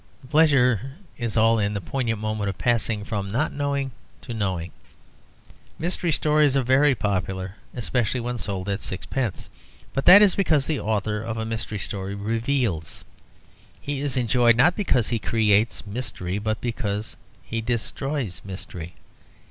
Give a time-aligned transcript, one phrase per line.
[0.21, 3.91] The pleasure is all in the poignant moment of passing from not knowing
[4.23, 4.71] to knowing.
[5.77, 9.47] Mystery stories are very popular, especially when sold at sixpence;
[9.93, 13.05] but that is because the author of a mystery story reveals.
[13.79, 18.95] He is enjoyed not because he creates mystery, but because he destroys mystery.